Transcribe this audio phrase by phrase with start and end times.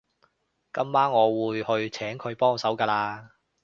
[0.73, 3.29] 今晚我會去請佢幫手㗎喇